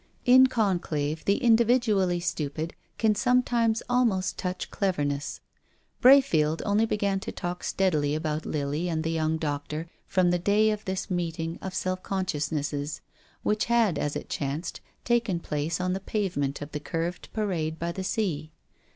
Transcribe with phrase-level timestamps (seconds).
[0.25, 5.41] In conclave the individually stupid can some times almost touch cleverness.
[6.01, 10.71] Brayfield only began to talk steadily about Lily and the young doctor from the day
[10.71, 13.01] of this meeting of self con sciousnesses
[13.43, 17.91] which had, as it chanced, taken place on the pavement of the curved parade by
[17.91, 18.51] the sea.